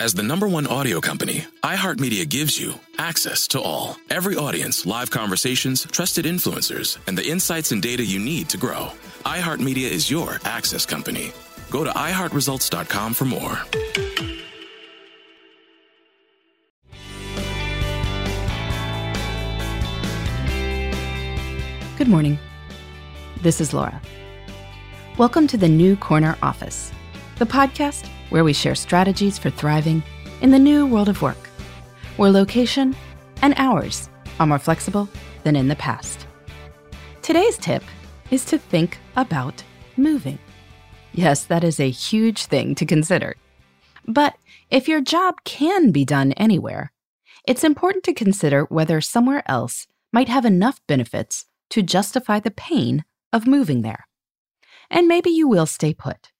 [0.00, 3.98] As the number one audio company, iHeartMedia gives you access to all.
[4.08, 8.92] Every audience, live conversations, trusted influencers, and the insights and data you need to grow.
[9.26, 11.32] iHeartMedia is your access company.
[11.68, 13.60] Go to iHeartResults.com for more.
[21.98, 22.38] Good morning.
[23.42, 24.00] This is Laura.
[25.18, 26.90] Welcome to the New Corner Office,
[27.36, 30.02] the podcast where we share strategies for thriving
[30.40, 31.48] in the new world of work,
[32.16, 32.96] where location
[33.42, 35.08] and hours are more flexible
[35.44, 36.26] than in the past.
[37.22, 37.82] Today's tip
[38.30, 39.62] is to think about
[39.96, 40.38] moving.
[41.12, 43.36] Yes, that is a huge thing to consider.
[44.06, 44.36] But
[44.70, 46.92] if your job can be done anywhere,
[47.46, 53.04] it's important to consider whether somewhere else might have enough benefits to justify the pain
[53.32, 54.06] of moving there.
[54.90, 56.32] And maybe you will stay put.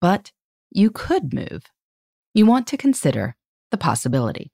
[0.00, 0.32] But
[0.74, 1.64] you could move.
[2.34, 3.36] You want to consider
[3.70, 4.50] the possibility.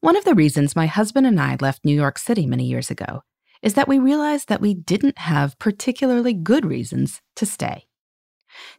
[0.00, 3.22] One of the reasons my husband and I left New York City many years ago
[3.62, 7.86] is that we realized that we didn't have particularly good reasons to stay.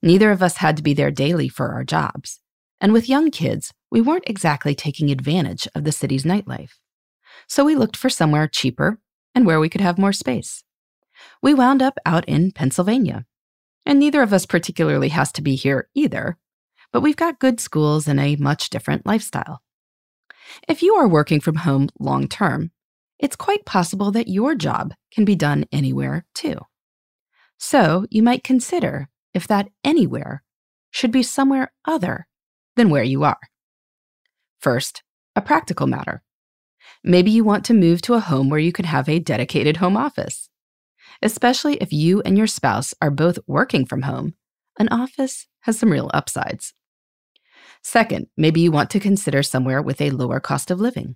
[0.02, 2.40] Neither of us had to be there daily for our jobs,
[2.80, 6.74] and with young kids, we weren't exactly taking advantage of the city's nightlife.
[7.48, 9.00] So we looked for somewhere cheaper
[9.34, 10.64] and where we could have more space.
[11.42, 13.26] We wound up out in Pennsylvania,
[13.86, 16.38] and neither of us particularly has to be here either,
[16.92, 19.62] but we've got good schools and a much different lifestyle.
[20.68, 22.72] If you are working from home long term,
[23.20, 26.60] it's quite possible that your job can be done anywhere too.
[27.58, 30.44] So you might consider if that anywhere
[30.92, 32.28] should be somewhere other
[32.76, 33.40] than where you are.
[34.60, 35.04] First,
[35.36, 36.24] a practical matter.
[37.04, 39.98] Maybe you want to move to a home where you can have a dedicated home
[39.98, 40.45] office.
[41.22, 44.36] Especially if you and your spouse are both working from home,
[44.78, 46.74] an office has some real upsides.
[47.82, 51.16] Second, maybe you want to consider somewhere with a lower cost of living,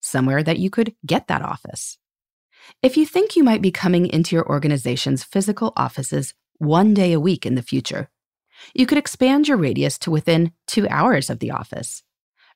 [0.00, 1.98] somewhere that you could get that office.
[2.82, 7.20] If you think you might be coming into your organization's physical offices one day a
[7.20, 8.10] week in the future,
[8.74, 12.02] you could expand your radius to within two hours of the office,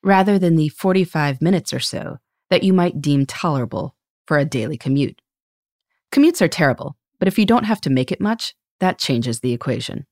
[0.03, 2.17] rather than the 45 minutes or so
[2.49, 3.95] that you might deem tolerable
[4.27, 5.21] for a daily commute.
[6.11, 9.53] Commutes are terrible, but if you don't have to make it much, that changes the
[9.53, 10.05] equation.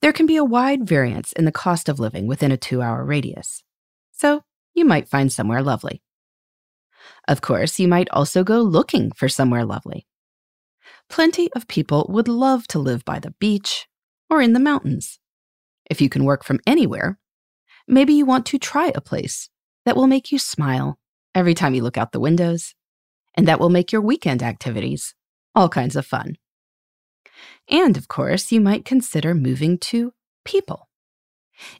[0.00, 3.04] There can be a wide variance in the cost of living within a two hour
[3.04, 3.62] radius,
[4.12, 4.42] so
[4.74, 6.02] you might find somewhere lovely.
[7.28, 10.06] Of course, you might also go looking for somewhere lovely.
[11.08, 13.88] Plenty of people would love to live by the beach
[14.28, 15.18] or in the mountains.
[15.88, 17.18] If you can work from anywhere,
[17.86, 19.48] maybe you want to try a place
[19.84, 20.98] that will make you smile
[21.34, 22.74] every time you look out the windows
[23.34, 25.14] and that will make your weekend activities
[25.54, 26.36] all kinds of fun.
[27.68, 30.12] And of course, you might consider moving to
[30.44, 30.88] people.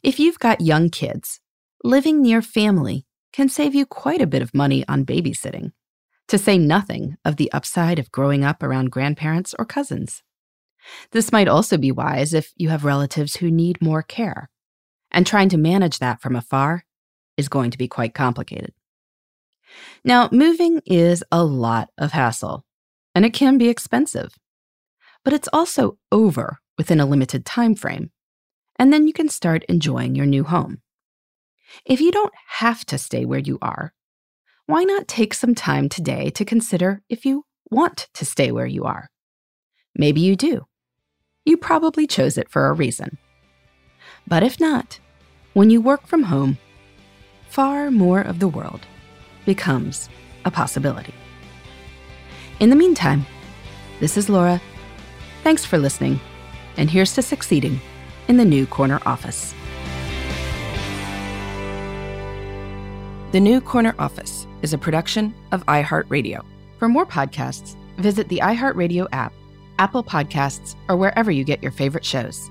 [0.03, 1.41] If you've got young kids,
[1.83, 5.73] living near family can save you quite a bit of money on babysitting,
[6.29, 10.23] to say nothing of the upside of growing up around grandparents or cousins.
[11.13, 14.51] This might also be wise if you have relatives who need more care,
[15.11, 16.85] and trying to manage that from afar
[17.37, 18.73] is going to be quite complicated.
[20.05, 22.65] Now, moving is a lot of hassle,
[23.15, 24.35] and it can be expensive.
[25.25, 28.11] But it's also over within a limited time frame,
[28.79, 30.81] and then you can start enjoying your new home.
[31.85, 33.93] If you don't have to stay where you are,
[34.67, 38.85] why not take some time today to consider if you want to stay where you
[38.85, 39.11] are?
[39.95, 40.67] Maybe you do.
[41.45, 43.19] You probably chose it for a reason.
[44.27, 44.99] But if not,
[45.53, 46.59] when you work from home,
[47.49, 48.87] far more of the world
[49.45, 50.09] becomes
[50.45, 51.15] a possibility.
[52.61, 53.27] In the meantime,
[54.01, 54.61] this is Laura.
[55.43, 56.21] Thanks for listening,
[56.77, 57.81] and here's to succeeding
[58.29, 59.55] in the new corner office.
[63.33, 66.45] The New Corner Office is a production of iHeartRadio.
[66.81, 69.33] For more podcasts, visit the iHeartRadio app,
[69.79, 72.51] Apple Podcasts, or wherever you get your favorite shows.